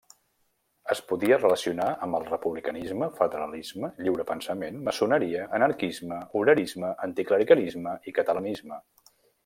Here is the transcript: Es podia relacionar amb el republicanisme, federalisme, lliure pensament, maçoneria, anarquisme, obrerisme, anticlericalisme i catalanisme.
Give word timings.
Es 0.93 1.01
podia 1.09 1.37
relacionar 1.41 1.89
amb 2.07 2.19
el 2.19 2.25
republicanisme, 2.29 3.11
federalisme, 3.21 3.91
lliure 4.07 4.27
pensament, 4.33 4.83
maçoneria, 4.89 5.47
anarquisme, 5.61 6.21
obrerisme, 6.43 6.95
anticlericalisme 7.11 7.99
i 8.13 8.17
catalanisme. 8.21 8.87